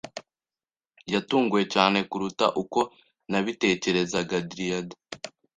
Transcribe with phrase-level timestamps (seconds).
[1.13, 2.79] Yatunguwe cyane kuruta uko
[3.29, 4.37] nabitekerezaga.
[4.51, 4.95] (driada)